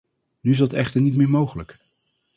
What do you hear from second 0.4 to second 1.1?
Nu is dat echter